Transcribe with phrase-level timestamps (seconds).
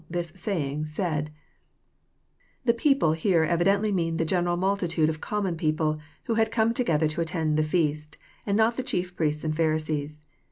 [0.09, 1.29] this aayingt said,"]
[2.65, 6.73] The "people" here evi dently mean the general multitude of common people, who had come
[6.73, 10.19] together to attend the feast, and not the chief priestn and Pharisees.